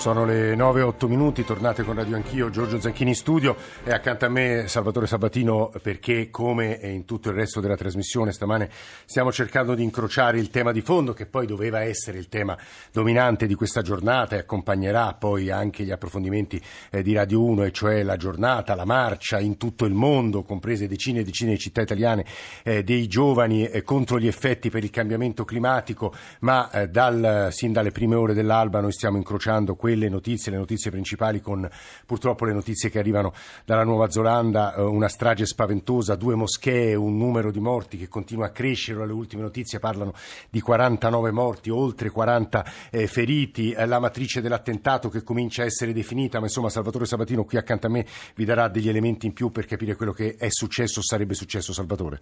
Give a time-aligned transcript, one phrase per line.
[0.00, 3.54] Sono le 9-8 minuti, tornate con Radio Anch'io, Giorgio Zanchini in studio.
[3.84, 8.70] E accanto a me Salvatore Sabatino perché come in tutto il resto della trasmissione stamane
[9.04, 12.56] stiamo cercando di incrociare il tema di fondo che poi doveva essere il tema
[12.90, 16.58] dominante di questa giornata e accompagnerà poi anche gli approfondimenti
[16.90, 20.88] eh, di Radio 1 e cioè la giornata, la marcia in tutto il mondo, comprese
[20.88, 22.24] decine e decine di città italiane
[22.62, 27.90] eh, dei giovani eh, contro gli effetti per il cambiamento climatico, ma dal, sin dalle
[27.90, 31.68] prime ore dell'alba noi stiamo incrociando quelle notizie, le notizie principali con
[32.06, 37.16] purtroppo le notizie che arrivano dalla Nuova Zelanda, eh, una strage spaventosa, due moschee, un
[37.16, 40.14] numero di morti che continua a crescere, le ultime notizie parlano
[40.48, 45.92] di 49 morti, oltre 40 eh, feriti, eh, la matrice dell'attentato che comincia a essere
[45.92, 49.50] definita, ma insomma Salvatore Sabatino qui accanto a me vi darà degli elementi in più
[49.50, 52.20] per capire quello che è successo o sarebbe successo Salvatore.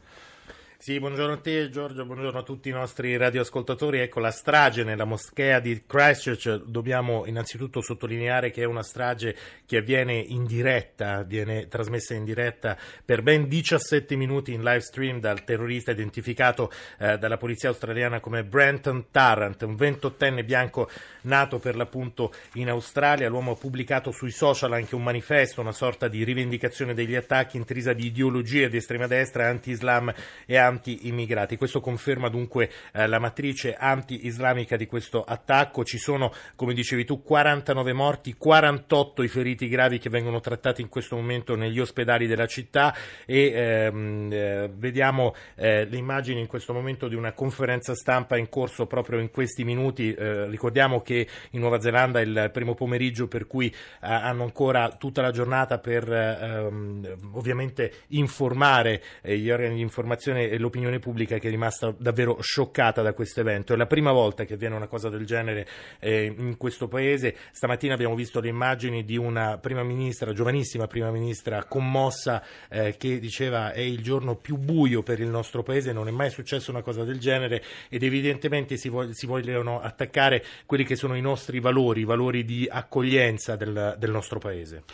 [0.80, 3.98] Sì, buongiorno a te Giorgio, buongiorno a tutti i nostri radioascoltatori.
[3.98, 6.62] Ecco la strage nella moschea di Christchurch.
[6.66, 9.34] Dobbiamo innanzitutto sottolineare che è una strage
[9.66, 15.18] che avviene in diretta, viene trasmessa in diretta per ben 17 minuti in live stream
[15.18, 20.88] dal terrorista identificato eh, dalla polizia australiana come Brenton Tarrant, un 28enne bianco
[21.22, 23.28] nato per l'appunto in Australia.
[23.28, 27.92] L'uomo ha pubblicato sui social anche un manifesto, una sorta di rivendicazione degli attacchi intrisa
[27.92, 30.14] di ideologie di estrema destra, anti-islam
[30.46, 31.56] e anti anti-immigrati.
[31.56, 35.84] Questo conferma dunque eh, la matrice anti-islamica di questo attacco.
[35.84, 40.88] Ci sono, come dicevi tu, 49 morti, 48 i feriti gravi che vengono trattati in
[40.88, 42.94] questo momento negli ospedali della città
[43.26, 48.48] e ehm, eh, vediamo eh, le immagini in questo momento di una conferenza stampa in
[48.48, 50.12] corso proprio in questi minuti.
[50.12, 54.90] Eh, ricordiamo che in Nuova Zelanda è il primo pomeriggio per cui eh, hanno ancora
[54.98, 61.48] tutta la giornata per ehm, ovviamente informare eh, gli organi di informazione l'opinione pubblica che
[61.48, 63.72] è rimasta davvero scioccata da questo evento.
[63.72, 65.66] È la prima volta che avviene una cosa del genere
[65.98, 67.34] eh, in questo paese.
[67.52, 73.18] Stamattina abbiamo visto le immagini di una prima ministra, giovanissima prima ministra, commossa, eh, che
[73.18, 76.82] diceva è il giorno più buio per il nostro paese, non è mai successa una
[76.82, 81.60] cosa del genere ed evidentemente si, vog- si vogliono attaccare quelli che sono i nostri
[81.60, 84.84] valori, i valori di accoglienza del, del nostro paese.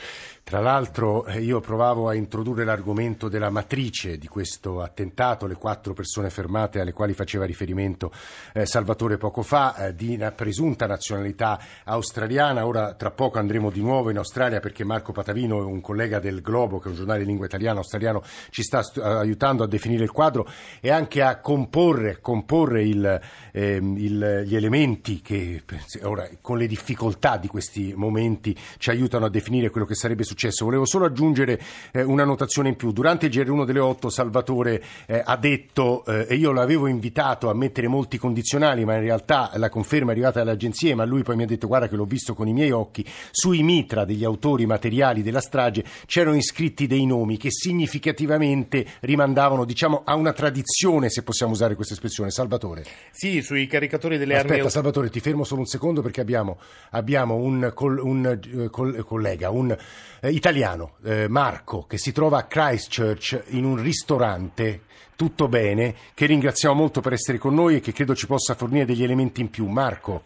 [0.44, 5.94] Tra l'altro eh, io provavo a introdurre l'argomento della matrice di questo attentato, le quattro
[5.94, 8.12] persone fermate alle quali faceva riferimento
[8.52, 12.66] eh, Salvatore poco fa, eh, di una presunta nazionalità australiana.
[12.66, 16.78] Ora tra poco andremo di nuovo in Australia perché Marco Patavino, un collega del Globo,
[16.78, 20.10] che è un giornale di lingua italiana australiano, ci sta st- aiutando a definire il
[20.10, 20.46] quadro
[20.82, 25.62] e anche a comporre, comporre il, ehm, il, gli elementi che
[26.02, 30.32] ora con le difficoltà di questi momenti ci aiutano a definire quello che sarebbe successo
[30.34, 30.64] successo.
[30.64, 31.60] Volevo solo aggiungere
[31.92, 32.92] eh, una notazione in più.
[32.92, 37.54] Durante il GR1 delle 8 Salvatore eh, ha detto, eh, e io l'avevo invitato a
[37.54, 41.36] mettere molti condizionali, ma in realtà la conferma è arrivata dalle agenzie, ma lui poi
[41.36, 44.66] mi ha detto guarda che l'ho visto con i miei occhi, sui mitra degli autori
[44.66, 51.22] materiali della strage c'erano iscritti dei nomi che significativamente rimandavano diciamo, a una tradizione, se
[51.22, 52.30] possiamo usare questa espressione.
[52.30, 52.84] Salvatore.
[53.12, 54.70] Sì, sui caricatori delle Aspetta, armi...
[54.70, 56.58] Salvatore, ti fermo solo un secondo perché abbiamo,
[56.90, 59.76] abbiamo un, col, un col, collega, un
[60.24, 64.84] eh, italiano, eh, Marco, che si trova a Christchurch in un ristorante,
[65.16, 68.86] tutto bene, che ringraziamo molto per essere con noi e che credo ci possa fornire
[68.86, 69.66] degli elementi in più.
[69.66, 70.22] Marco.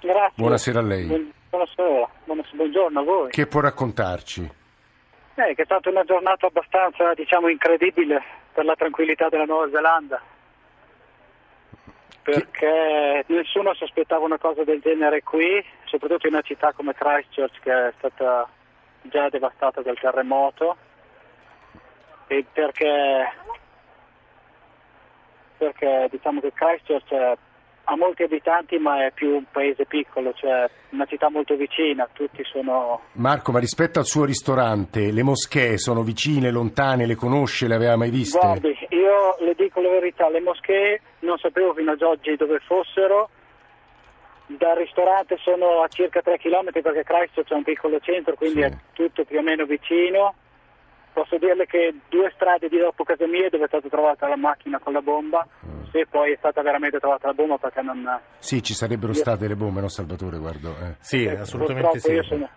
[0.00, 0.32] Grazie.
[0.34, 1.32] Buonasera a lei.
[1.50, 2.08] Buonasera,
[2.52, 3.30] buongiorno a voi.
[3.30, 4.50] Che può raccontarci?
[5.34, 8.22] Eh, che è stata una giornata abbastanza, diciamo, incredibile
[8.52, 10.20] per la tranquillità della Nuova Zelanda.
[12.22, 13.34] Perché che...
[13.34, 17.72] nessuno si aspettava una cosa del genere qui, soprattutto in una città come Christchurch che
[17.72, 18.48] è stata
[19.08, 20.76] già devastata dal terremoto
[22.26, 23.32] e perché,
[25.56, 27.36] perché diciamo che Christchurch
[27.90, 32.44] ha molti abitanti ma è più un paese piccolo, cioè una città molto vicina, tutti
[32.44, 33.00] sono...
[33.12, 37.96] Marco, ma rispetto al suo ristorante, le moschee sono vicine, lontane, le conosce, le aveva
[37.96, 38.38] mai viste?
[38.38, 43.30] Guardi, io le dico la verità, le moschee non sapevo fino ad oggi dove fossero,
[44.56, 48.66] dal ristorante sono a circa 3 km perché Christchurch è un piccolo centro, quindi sì.
[48.66, 50.34] è tutto più o meno vicino.
[51.12, 54.78] Posso dirle che due strade di dopo casa mia dove è stata trovata la macchina
[54.78, 55.90] con la bomba, mm.
[55.90, 58.20] se poi è stata veramente trovata la bomba perché non...
[58.38, 59.18] Sì, ci sarebbero io...
[59.18, 60.38] state le bombe, no Salvatore?
[60.38, 60.94] Guardo, eh.
[61.00, 62.20] Sì, eh, assolutamente sì.
[62.22, 62.48] Sono...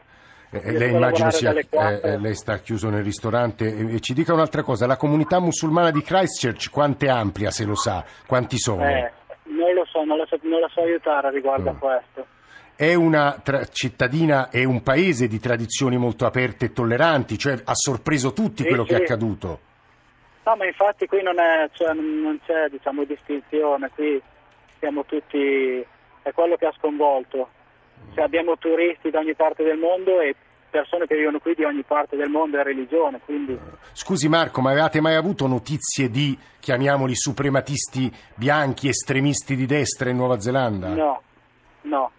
[0.52, 4.86] Eh, lei immagino sia, eh, lei sta chiuso nel ristorante e ci dica un'altra cosa,
[4.86, 8.04] la comunità musulmana di Christchurch quanto è ampia se lo sa?
[8.28, 8.84] Quanti sono?
[9.44, 11.76] Non lo so, non la so, non la so aiutare riguardo mm.
[11.76, 12.26] a questo.
[12.76, 17.76] È una tra- cittadina e un paese di tradizioni molto aperte e tolleranti, cioè ha
[17.76, 18.90] sorpreso tutti sì, quello sì.
[18.90, 19.60] che è accaduto.
[20.44, 24.20] No, ma infatti qui non, è, cioè, non c'è diciamo, distinzione, qui
[24.80, 25.86] siamo tutti,
[26.24, 27.50] è quello che ha sconvolto.
[28.16, 30.36] Cioè, abbiamo turisti da ogni parte del mondo e
[30.71, 33.19] persone che vivono qui di ogni parte del mondo e religione.
[33.23, 33.57] Quindi...
[33.91, 40.15] Scusi Marco, ma avevate mai avuto notizie di, chiamiamoli, suprematisti bianchi, estremisti di destra in
[40.15, 40.88] Nuova Zelanda?
[40.88, 41.21] No,
[41.81, 42.12] no.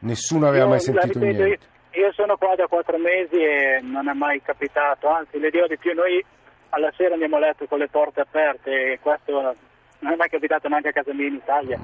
[0.00, 1.66] Nessuno aveva io, mai sentito ripeto, niente?
[1.92, 5.66] Io, io sono qua da quattro mesi e non è mai capitato, anzi le dirò
[5.66, 6.24] di più, noi
[6.70, 9.56] alla sera andiamo a letto con le porte aperte e questo
[10.00, 11.78] non è mai capitato neanche a casa mia in Italia.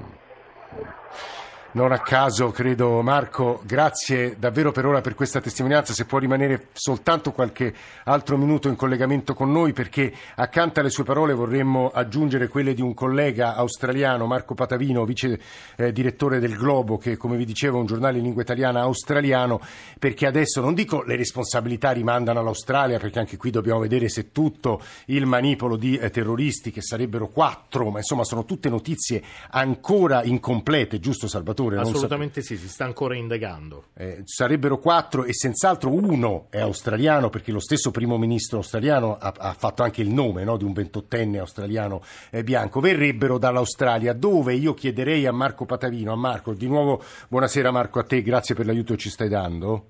[1.74, 6.68] Non a caso, credo Marco, grazie davvero per ora per questa testimonianza, se può rimanere
[6.72, 7.74] soltanto qualche
[8.04, 12.80] altro minuto in collegamento con noi perché accanto alle sue parole vorremmo aggiungere quelle di
[12.80, 15.40] un collega australiano, Marco Patavino, vice
[15.74, 19.60] eh, direttore del Globo, che come vi dicevo è un giornale in lingua italiana australiano,
[19.98, 24.80] perché adesso non dico le responsabilità rimandano all'Australia, perché anche qui dobbiamo vedere se tutto
[25.06, 31.00] il manipolo di eh, terroristi, che sarebbero quattro, ma insomma sono tutte notizie ancora incomplete,
[31.00, 31.62] giusto Salvatore?
[31.72, 33.86] Assolutamente sì, si sta ancora indagando.
[33.94, 39.32] Eh, sarebbero quattro e senz'altro uno è australiano perché lo stesso primo ministro australiano ha,
[39.36, 42.80] ha fatto anche il nome no, di un ventottenne australiano eh, bianco.
[42.80, 48.04] Verrebbero dall'Australia dove io chiederei a Marco Patavino, a Marco, di nuovo buonasera Marco a
[48.04, 49.86] te, grazie per l'aiuto che ci stai dando.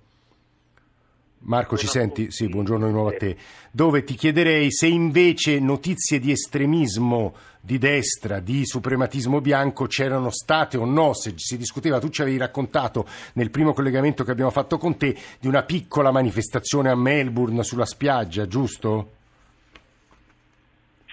[1.47, 2.31] Marco, ci senti?
[2.31, 3.37] Sì, buongiorno di nuovo a te.
[3.71, 10.79] Dove ti chiederei se invece notizie di estremismo di destra, di suprematismo bianco c'erano state
[10.79, 14.79] o no, se si discuteva, tu ci avevi raccontato nel primo collegamento che abbiamo fatto
[14.79, 19.13] con te di una piccola manifestazione a Melbourne sulla spiaggia, giusto?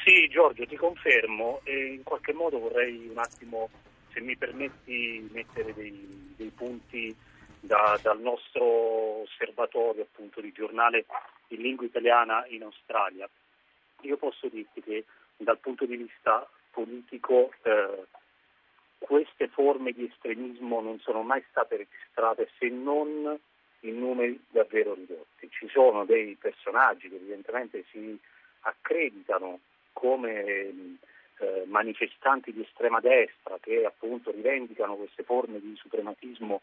[0.05, 3.69] Sì, Giorgio, ti confermo e in qualche modo vorrei un attimo,
[4.13, 7.15] se mi permetti, mettere dei, dei punti
[7.61, 11.05] da, dal nostro osservatorio appunto di giornale
[11.49, 13.29] in lingua italiana in Australia.
[14.01, 15.05] Io posso dirti che
[15.37, 18.05] dal punto di vista politico eh,
[18.97, 23.39] queste forme di estremismo non sono mai state registrate se non
[23.81, 25.49] in numeri davvero ridotti.
[25.49, 28.17] Ci sono dei personaggi che evidentemente si
[28.61, 29.59] accreditano
[29.93, 30.97] come
[31.41, 36.61] eh, manifestanti di estrema destra che appunto rivendicano queste forme di suprematismo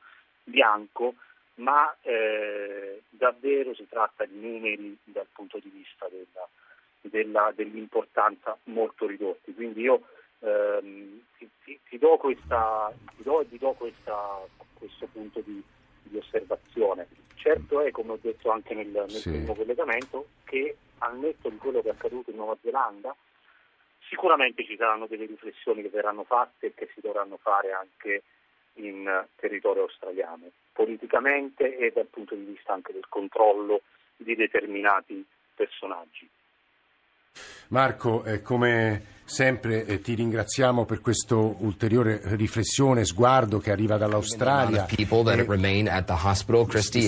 [0.48, 1.14] bianco,
[1.56, 6.48] ma eh, davvero si tratta di numeri dal punto di vista della,
[7.00, 9.54] della, dell'importanza molto ridotti.
[9.54, 10.02] Quindi io
[10.40, 14.40] ehm, ti, ti, ti, do, questa, ti do, ti do questa,
[14.74, 15.62] questo punto di,
[16.02, 17.06] di, osservazione.
[17.34, 19.30] Certo è, come ho detto anche nel, nel sì.
[19.30, 23.14] primo collegamento, che al netto di quello che è accaduto in Nuova Zelanda,
[24.08, 28.22] sicuramente ci saranno delle riflessioni che verranno fatte e che si dovranno fare anche
[28.78, 33.82] in territorio australiano, politicamente e dal punto di vista anche del controllo
[34.16, 36.28] di determinati personaggi.
[37.68, 44.86] Marco, eh, come sempre eh, ti ringraziamo per questa ulteriore riflessione, sguardo che arriva dall'Australia.
[44.86, 44.96] Eh,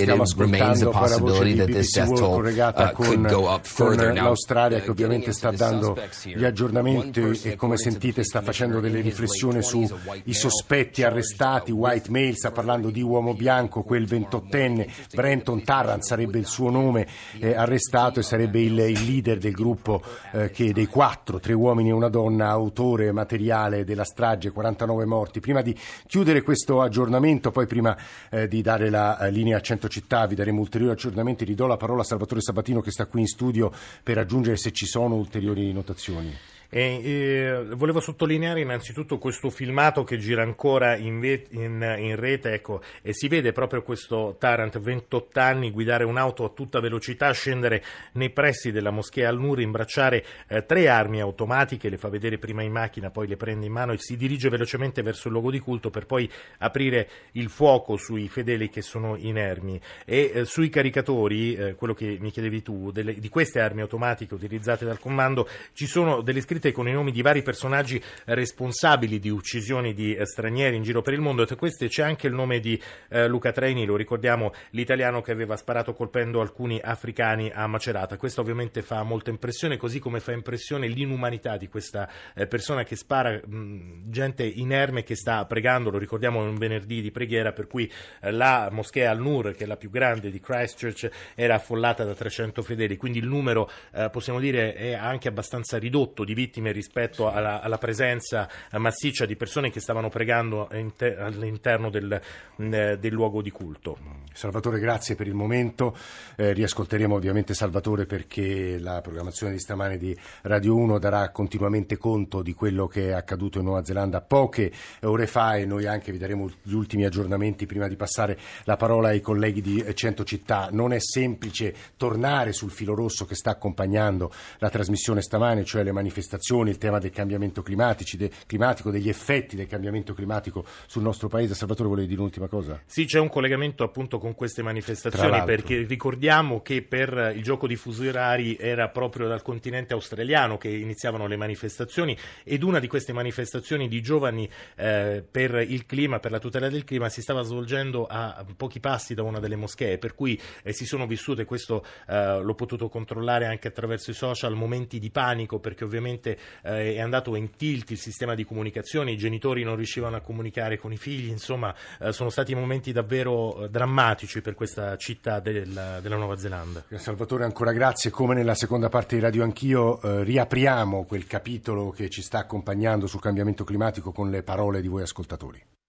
[0.02, 3.26] stiamo ascoltando poi la voce di BBC World collegata con,
[3.74, 9.62] con l'Australia che ovviamente sta dando gli aggiornamenti e come sentite sta facendo delle riflessioni
[9.62, 9.88] sui
[10.28, 16.46] sospetti arrestati, white male, sta parlando di uomo bianco, quel ventottenne, Brenton Tarrant sarebbe il
[16.46, 17.06] suo nome,
[17.38, 20.02] eh, arrestato e sarebbe il, il leader del gruppo
[20.32, 25.40] eh, che, dei quattro, tre uomini e una donna, autore materiale della strage, 49 morti.
[25.40, 25.74] Prima di
[26.06, 27.96] chiudere questo aggiornamento, poi prima
[28.30, 31.76] eh, di dare la eh, linea a 100 città, vi daremo ulteriori aggiornamenti, ridò la
[31.76, 35.72] parola a Salvatore Sabatino che sta qui in studio per aggiungere se ci sono ulteriori
[35.72, 36.36] notazioni.
[36.72, 42.52] E, eh, volevo sottolineare innanzitutto questo filmato che gira ancora in, ve- in, in rete
[42.52, 47.82] ecco, e si vede proprio questo Tarant, 28 anni, guidare un'auto a tutta velocità, scendere
[48.12, 52.70] nei pressi della moschea Al-Nur, imbracciare eh, tre armi automatiche, le fa vedere prima in
[52.70, 55.90] macchina, poi le prende in mano e si dirige velocemente verso il luogo di culto
[55.90, 59.80] per poi aprire il fuoco sui fedeli che sono inermi.
[60.04, 64.34] E eh, sui caricatori, eh, quello che mi chiedevi tu, delle, di queste armi automatiche
[64.34, 69.18] utilizzate dal comando, ci sono delle scritte scritte con i nomi di vari personaggi responsabili
[69.18, 71.46] di uccisioni di eh, stranieri in giro per il mondo.
[71.46, 75.56] Tra queste c'è anche il nome di eh, Luca Traini, lo ricordiamo, l'italiano che aveva
[75.56, 78.18] sparato colpendo alcuni africani a Macerata.
[78.18, 82.94] Questo ovviamente fa molta impressione, così come fa impressione l'inumanità di questa eh, persona che
[82.94, 87.66] spara mh, gente inerme che sta pregando, lo ricordiamo è un venerdì di preghiera per
[87.66, 87.90] cui
[88.20, 92.60] eh, la moschea Al-Nur, che è la più grande di Christchurch, era affollata da 300
[92.60, 97.30] fedeli, quindi il numero eh, possiamo dire è anche abbastanza ridotto di vittime vittime rispetto
[97.30, 102.20] alla, alla presenza massiccia di persone che stavano pregando all'interno del,
[102.56, 104.20] del luogo di culto.
[104.32, 105.96] Salvatore, grazie per il momento.
[106.36, 112.42] Eh, riascolteremo ovviamente Salvatore perché la programmazione di stamane di Radio 1 darà continuamente conto
[112.42, 116.18] di quello che è accaduto in Nuova Zelanda poche ore fa e noi anche vi
[116.18, 120.68] daremo gli ultimi aggiornamenti prima di passare la parola ai colleghi di Cento Città.
[120.72, 125.92] Non è semplice tornare sul filo rosso che sta accompagnando la trasmissione stamane, cioè le
[125.92, 126.39] manifestazioni,
[126.70, 131.54] il tema del cambiamento de, climatico, degli effetti del cambiamento climatico sul nostro paese.
[131.54, 132.80] Salvatore, volevi dire un'ultima cosa?
[132.86, 137.76] Sì, c'è un collegamento appunto con queste manifestazioni perché ricordiamo che per il gioco di
[137.76, 143.12] fusi orari era proprio dal continente australiano che iniziavano le manifestazioni ed una di queste
[143.12, 148.06] manifestazioni di giovani eh, per il clima, per la tutela del clima si stava svolgendo
[148.06, 152.40] a pochi passi da una delle moschee, per cui eh, si sono vissute, questo eh,
[152.40, 156.29] l'ho potuto controllare anche attraverso i social, momenti di panico perché ovviamente
[156.62, 160.78] eh, è andato in tilt il sistema di comunicazione, i genitori non riuscivano a comunicare
[160.78, 165.98] con i figli, insomma eh, sono stati momenti davvero eh, drammatici per questa città del,
[166.02, 166.84] della Nuova Zelanda.
[166.94, 168.10] Salvatore, ancora grazie.
[168.10, 173.06] Come nella seconda parte di Radio Anch'io eh, riapriamo quel capitolo che ci sta accompagnando
[173.06, 175.79] sul cambiamento climatico con le parole di voi ascoltatori.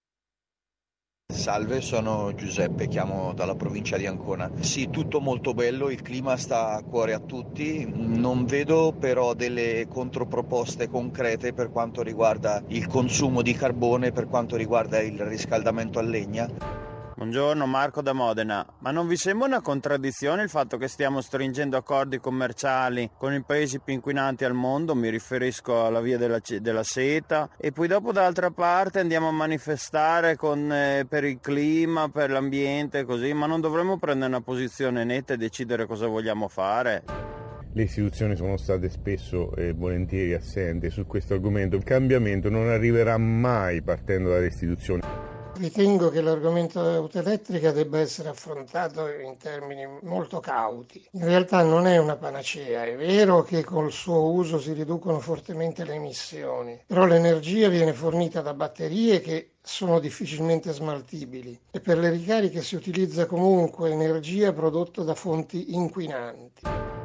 [1.31, 4.51] Salve, sono Giuseppe, chiamo dalla provincia di Ancona.
[4.59, 9.85] Sì, tutto molto bello, il clima sta a cuore a tutti, non vedo però delle
[9.87, 16.03] controproposte concrete per quanto riguarda il consumo di carbone, per quanto riguarda il riscaldamento a
[16.03, 16.90] legna.
[17.21, 21.77] Buongiorno Marco da Modena, ma non vi sembra una contraddizione il fatto che stiamo stringendo
[21.77, 26.81] accordi commerciali con i paesi più inquinanti al mondo, mi riferisco alla via della, della
[26.81, 32.31] seta, e poi dopo d'altra parte andiamo a manifestare con, eh, per il clima, per
[32.31, 37.03] l'ambiente, così, ma non dovremmo prendere una posizione netta e decidere cosa vogliamo fare?
[37.73, 41.77] le istituzioni sono state spesso e volentieri assenti su questo argomento.
[41.77, 45.30] Il cambiamento non arriverà mai partendo dalle istituzioni.
[45.61, 51.07] Ritengo che l'argomento dell'auto elettrica debba essere affrontato in termini molto cauti.
[51.11, 55.85] In realtà non è una panacea, è vero che col suo uso si riducono fortemente
[55.85, 62.09] le emissioni, però l'energia viene fornita da batterie che sono difficilmente smaltibili e per le
[62.09, 67.00] ricariche si utilizza comunque energia prodotta da fonti inquinanti.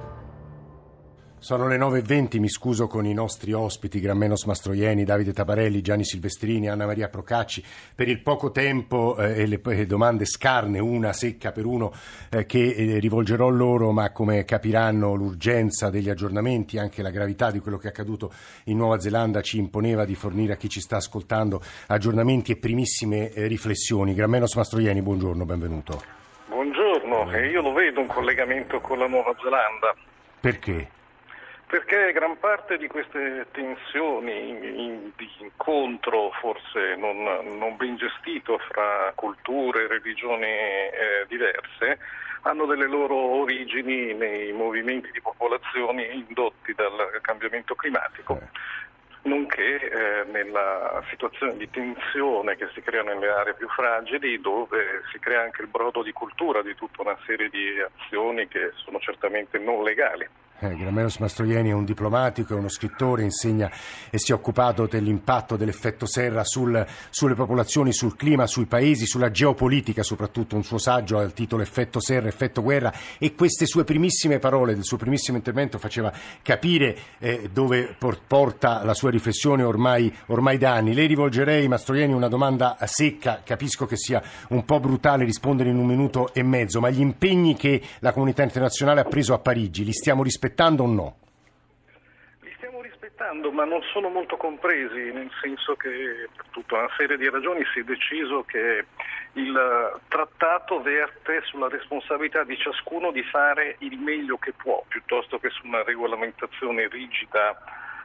[1.38, 6.68] Sono le 9.20, mi scuso con i nostri ospiti, Grammenos Mastroieni, Davide Tabarelli, Gianni Silvestrini,
[6.68, 7.62] Anna Maria Procacci,
[7.94, 11.92] per il poco tempo eh, e le, le, domande scarne, una secca per uno,
[12.30, 17.60] eh, che eh, rivolgerò loro, ma come capiranno l'urgenza degli aggiornamenti, anche la gravità di
[17.60, 18.32] quello che è accaduto
[18.64, 23.30] in Nuova Zelanda ci imponeva di fornire a chi ci sta ascoltando aggiornamenti e primissime
[23.30, 24.14] eh, riflessioni.
[24.14, 26.02] Grammenos Mastroieni, buongiorno, benvenuto.
[26.48, 29.94] Buongiorno, io lo vedo un collegamento con la Nuova Zelanda.
[30.40, 30.94] Perché?
[31.68, 37.24] Perché gran parte di queste tensioni di incontro, forse non,
[37.58, 41.98] non ben gestito, fra culture e religioni eh, diverse,
[42.42, 48.38] hanno delle loro origini nei movimenti di popolazioni indotti dal cambiamento climatico.
[48.40, 48.84] Eh
[49.26, 55.18] nonché eh, nella situazione di tensione che si crea nelle aree più fragili dove si
[55.18, 59.58] crea anche il brodo di cultura di tutta una serie di azioni che sono certamente
[59.58, 60.26] non legali.
[60.58, 63.70] Eh, Grameros Mastroieni è un diplomatico, è uno scrittore, insegna
[64.08, 69.30] e si è occupato dell'impatto dell'effetto serra sul, sulle popolazioni, sul clima, sui paesi, sulla
[69.30, 74.38] geopolitica, soprattutto un suo saggio al titolo Effetto serra, effetto guerra e queste sue primissime
[74.38, 76.10] parole del suo primissimo intervento faceva
[76.40, 77.94] capire eh, dove
[78.26, 80.94] porta la sua riflessione ormai, ormai da anni.
[80.94, 85.86] Lei rivolgerei, Mastroieni, una domanda secca, capisco che sia un po' brutale rispondere in un
[85.86, 89.92] minuto e mezzo, ma gli impegni che la comunità internazionale ha preso a Parigi li
[89.92, 90.44] stiamo rispettando?
[90.46, 91.16] Rispettando o no?
[92.40, 97.16] Li stiamo rispettando, ma non sono molto compresi, nel senso che per tutta una serie
[97.16, 98.84] di ragioni si è deciso che
[99.32, 105.50] il trattato verte sulla responsabilità di ciascuno di fare il meglio che può, piuttosto che
[105.50, 107.58] su una regolamentazione rigida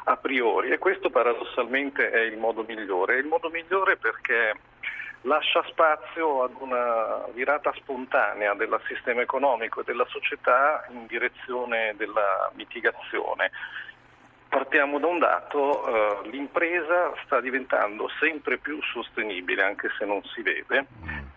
[0.03, 3.15] a priori e questo paradossalmente è il modo migliore.
[3.15, 4.55] È il modo migliore perché
[5.21, 12.51] lascia spazio ad una virata spontanea del sistema economico e della società in direzione della
[12.55, 13.51] mitigazione.
[14.49, 15.87] Partiamo da un dato,
[16.23, 20.87] eh, l'impresa sta diventando sempre più sostenibile anche se non si vede,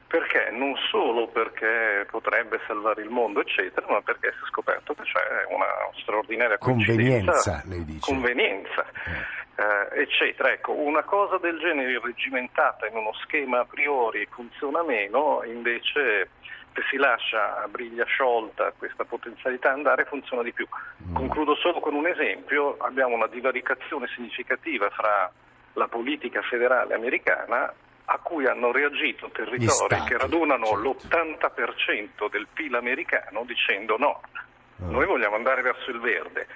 [0.08, 5.02] perché non solo perché potrebbe salvare il mondo eccetera, ma perché si è scoperto che
[5.02, 5.66] c'è una
[6.00, 8.10] straordinaria convenienza, lei dice.
[8.10, 8.84] convenienza.
[8.84, 10.52] Eh eh, eccetera.
[10.52, 16.30] Ecco, una cosa del genere irregimentata in uno schema a priori funziona meno, invece
[16.74, 20.66] se si lascia a briglia sciolta questa potenzialità andare funziona di più.
[21.12, 25.30] Concludo solo con un esempio, abbiamo una divaricazione significativa fra
[25.74, 27.72] la politica federale americana
[28.06, 31.08] a cui hanno reagito territori che radunano certo.
[31.08, 34.44] l'80% del PIL americano dicendo no, ah.
[34.90, 36.46] noi vogliamo andare verso il verde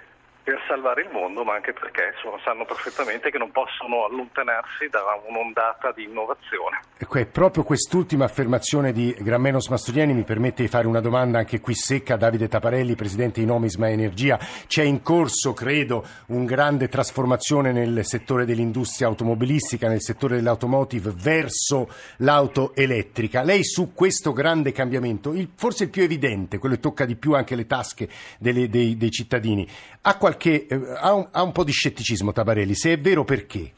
[0.48, 5.92] per salvare il mondo, ma anche perché sanno perfettamente che non possono allontanarsi da un'ondata
[5.92, 6.80] di innovazione.
[6.96, 11.74] Ecco, proprio quest'ultima affermazione di Grammenos Mastroianni mi permette di fare una domanda anche qui
[11.74, 14.38] secca a Davide Taparelli, presidente di Nomisma Energia.
[14.66, 21.90] C'è in corso, credo, una grande trasformazione nel settore dell'industria automobilistica, nel settore dell'automotive verso
[22.18, 23.42] l'auto elettrica.
[23.42, 27.34] Lei su questo grande cambiamento, il, forse il più evidente, quello che tocca di più
[27.34, 29.68] anche le tasche delle, dei, dei cittadini,
[30.00, 33.24] ha qualche qualche, eh, ha, un, ha un po' di scetticismo Tabarelli, se è vero
[33.24, 33.72] perché?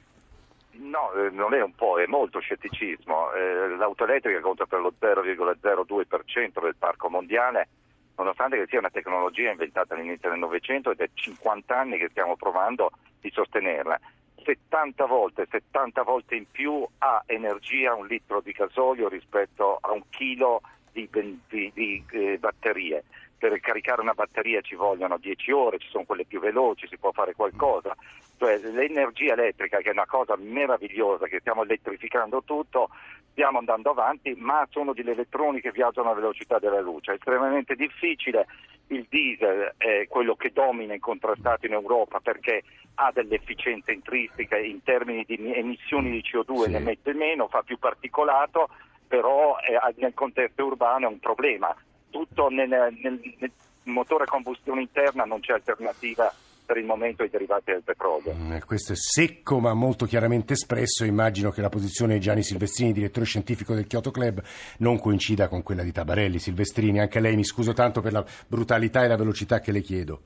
[0.72, 3.32] No, eh, non è un po', è molto scetticismo.
[3.32, 7.68] Eh, l'auto elettrica conta per lo 0,02% del parco mondiale,
[8.16, 12.36] nonostante che sia una tecnologia inventata all'inizio del Novecento ed è 50 anni che stiamo
[12.36, 12.90] provando
[13.20, 13.98] di sostenerla.
[14.42, 20.02] 70 volte, 70 volte in più ha energia un litro di gasolio rispetto a un
[20.08, 20.62] chilo
[20.92, 21.08] di,
[21.48, 23.04] di, di eh, batterie
[23.40, 27.10] per caricare una batteria ci vogliono 10 ore, ci sono quelle più veloci, si può
[27.10, 27.96] fare qualcosa.
[28.36, 32.90] Cioè, l'energia elettrica, che è una cosa meravigliosa, che stiamo elettrificando tutto,
[33.30, 37.12] stiamo andando avanti, ma sono degli elettroni che viaggiano a velocità della luce.
[37.12, 38.46] È estremamente difficile.
[38.88, 42.62] Il diesel è quello che domina incontrastato in Europa perché
[42.96, 46.70] ha delle efficienze intrinseche in termini di emissioni di CO2, sì.
[46.72, 48.68] ne mette meno, fa più particolato,
[49.08, 51.74] però è, nel contesto urbano è un problema
[52.10, 53.50] tutto nel, nel, nel
[53.84, 56.32] motore a combustione interna non c'è alternativa
[56.70, 58.32] per il momento ai derivati del petrolio.
[58.32, 61.04] Mm, questo è secco ma molto chiaramente espresso.
[61.04, 64.40] Immagino che la posizione di Gianni Silvestrini, direttore scientifico del Kyoto Club,
[64.78, 66.38] non coincida con quella di Tabarelli.
[66.38, 70.20] Silvestrini, anche lei mi scuso tanto per la brutalità e la velocità che le chiedo.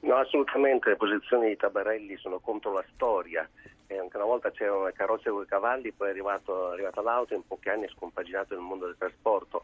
[0.00, 3.48] No, assolutamente, le posizioni di Tabarelli sono contro la storia.
[3.86, 7.00] E anche una volta c'erano le carrozze con i cavalli, poi è, arrivato, è arrivata
[7.00, 9.62] l'auto e in pochi anni è scompaginato nel mondo del trasporto.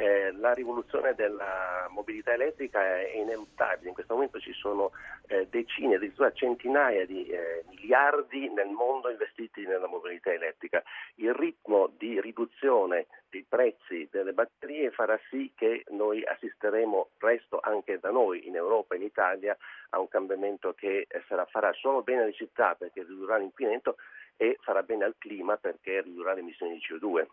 [0.00, 4.92] Eh, la rivoluzione della mobilità elettrica è ineluttabile, in questo momento ci sono
[5.26, 10.82] eh, decine, addirittura centinaia di eh, miliardi nel mondo investiti nella mobilità elettrica.
[11.16, 17.98] Il ritmo di riduzione dei prezzi delle batterie farà sì che noi assisteremo presto anche
[17.98, 19.54] da noi in Europa e in Italia
[19.90, 23.96] a un cambiamento che eh, sarà, farà solo bene alle città perché ridurrà l'inquinamento
[24.38, 27.26] e farà bene al clima perché ridurrà le emissioni di CO2.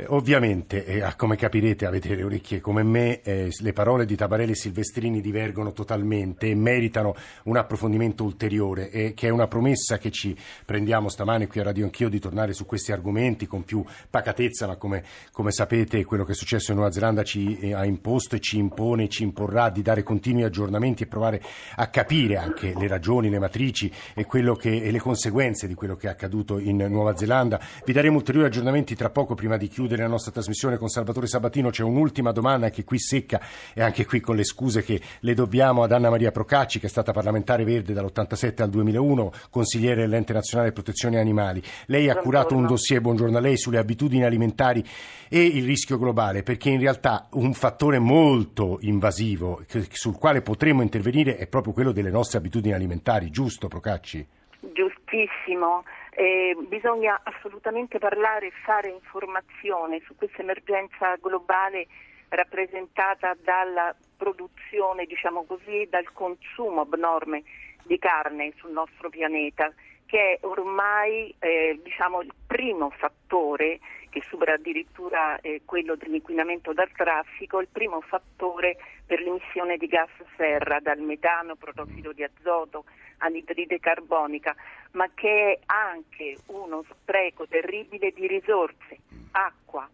[0.00, 4.52] Eh, ovviamente, eh, come capirete, avete le orecchie come me, eh, le parole di Tabarelli
[4.52, 10.10] e Silvestrini divergono totalmente e meritano un approfondimento ulteriore, e che è una promessa che
[10.10, 10.34] ci
[10.64, 14.76] prendiamo stamane qui a Radio Anch'io di tornare su questi argomenti con più pacatezza, ma
[14.76, 18.40] come, come sapete quello che è successo in Nuova Zelanda ci eh, ha imposto e
[18.40, 21.42] ci impone ci imporrà di dare continui aggiornamenti e provare
[21.76, 26.06] a capire anche le ragioni, le matrici e, che, e le conseguenze di quello che
[26.06, 27.60] è accaduto in Nuova Zelanda.
[27.84, 31.26] Vi daremo ulteriori aggiornamenti tra poco prima di chiudere chiudere la nostra trasmissione con Salvatore
[31.26, 33.40] Sabatino c'è un'ultima domanda anche qui secca
[33.74, 36.88] e anche qui con le scuse che le dobbiamo ad Anna Maria Procacci che è
[36.88, 41.60] stata parlamentare verde dall'87 al 2001, consigliere dell'Ente Nazionale Protezione Animali.
[41.86, 44.84] Lei ha curato un dossier, buongiorno a lei, sulle abitudini alimentari
[45.28, 51.36] e il rischio globale perché in realtà un fattore molto invasivo sul quale potremmo intervenire
[51.36, 54.24] è proprio quello delle nostre abitudini alimentari, giusto Procacci?
[54.72, 55.82] Giustissimo.
[56.20, 61.86] Eh, bisogna assolutamente parlare e fare informazione su questa emergenza globale
[62.28, 67.42] rappresentata dalla produzione, diciamo così, dal consumo abnorme
[67.84, 69.72] di carne sul nostro pianeta,
[70.04, 76.90] che è ormai eh, diciamo, il primo fattore che supera addirittura eh, quello dell'inquinamento dal
[76.92, 82.84] traffico, il primo fattore per l'emissione di gas serra, dal metano, protossido di azoto,
[83.18, 84.54] anidride carbonica,
[84.92, 88.98] ma che è anche uno spreco terribile di risorse,
[89.32, 89.88] acqua.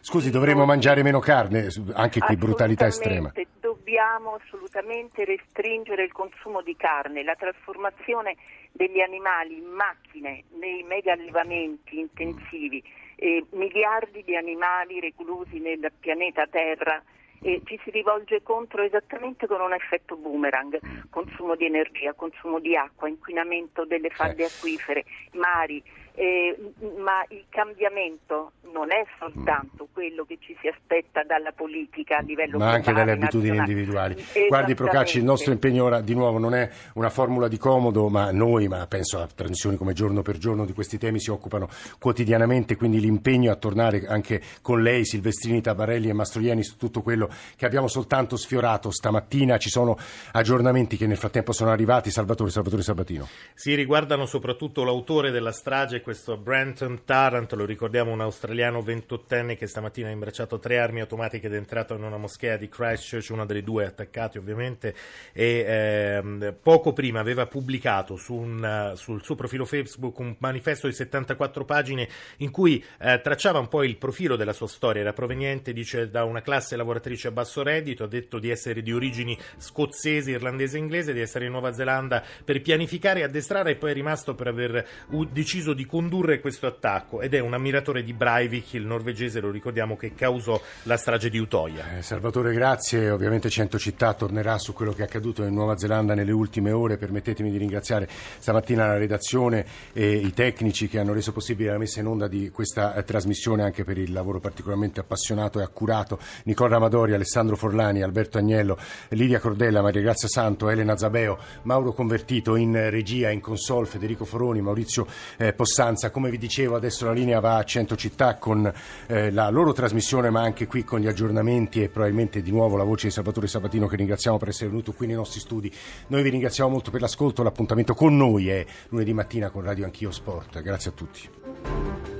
[0.00, 3.30] Scusi, dovremmo mangiare meno carne, anche qui brutalità estrema.
[3.60, 8.36] Dobbiamo assolutamente restringere il consumo di carne, la trasformazione
[8.72, 13.05] degli animali in macchine nei mega allevamenti intensivi, eh,
[13.50, 17.02] miliardi di animali reclusi nel pianeta Terra
[17.42, 20.78] e ci si rivolge contro esattamente con un effetto boomerang,
[21.10, 24.46] consumo di energia, consumo di acqua, inquinamento delle falde eh.
[24.46, 25.82] acquifere, mari,
[26.16, 26.56] eh,
[26.98, 32.58] ma il cambiamento non è soltanto quello che ci si aspetta dalla politica a livello
[32.58, 34.16] ma anche dalle abitudini individuali.
[34.48, 38.30] Guardi Procacci, il nostro impegno ora di nuovo non è una formula di comodo, ma
[38.32, 41.68] noi, ma penso a trasmissioni come giorno per giorno di questi temi si occupano
[41.98, 47.25] quotidianamente, quindi l'impegno a tornare anche con lei, Silvestrini, Tabarelli e Mastroieni su tutto quello
[47.56, 49.58] che abbiamo soltanto sfiorato stamattina.
[49.58, 49.98] Ci sono
[50.32, 52.10] aggiornamenti che nel frattempo sono arrivati.
[52.10, 53.28] Salvatore, Salvatore Sabatino.
[53.54, 59.66] Si riguardano soprattutto l'autore della strage questo Brenton Tarrant, lo ricordiamo un australiano 28enne che
[59.66, 63.46] stamattina ha imbracciato tre armi automatiche ed è entrato in una moschea di Christchurch, una
[63.46, 64.94] delle due attaccate ovviamente,
[65.32, 70.92] e ehm, poco prima aveva pubblicato su un, sul suo profilo Facebook un manifesto di
[70.92, 72.08] 74 pagine
[72.38, 76.24] in cui eh, tracciava un po' il profilo della sua storia, era proveniente dice, da
[76.24, 80.80] una classe lavoratrice a basso reddito, ha detto di essere di origini scozzesi, irlandese e
[80.80, 84.48] inglese, di essere in Nuova Zelanda per pianificare e addestrare e poi è rimasto per
[84.48, 84.86] aver
[85.32, 89.96] deciso di condurre questo attacco ed è un ammiratore di Breivik, il norvegese, lo ricordiamo,
[89.96, 91.98] che causò la strage di Utoia.
[91.98, 93.10] Eh, Salvatore, grazie.
[93.10, 96.96] Ovviamente Centocittà tornerà su quello che è accaduto in Nuova Zelanda nelle ultime ore.
[96.96, 102.00] Permettetemi di ringraziare stamattina la redazione e i tecnici che hanno reso possibile la messa
[102.00, 106.18] in onda di questa eh, trasmissione anche per il lavoro particolarmente appassionato e accurato.
[106.44, 108.76] Nicola Amadori, Alessandro Forlani, Alberto Agnello,
[109.10, 114.60] Lidia Cordella, Maria Grazia Santo, Elena Zabeo, Mauro Convertito in regia, in console, Federico Foroni,
[114.60, 116.10] Maurizio eh, abbastanza.
[116.10, 118.70] Come vi dicevo, adesso la linea va a 100 città con
[119.06, 122.84] eh, la loro trasmissione, ma anche qui con gli aggiornamenti e probabilmente di nuovo la
[122.84, 125.72] voce di Salvatore Sabatino che ringraziamo per essere venuto qui nei nostri studi.
[126.08, 130.10] Noi vi ringraziamo molto per l'ascolto, l'appuntamento con noi è lunedì mattina con Radio Anch'io
[130.10, 130.60] Sport.
[130.60, 132.15] Grazie a tutti.